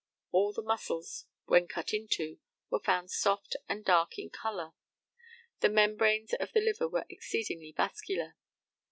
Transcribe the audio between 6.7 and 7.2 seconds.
were